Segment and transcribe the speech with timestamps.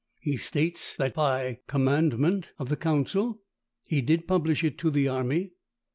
[0.19, 3.43] He states, that by commandment of the council
[3.85, 5.51] he did publish it to the army.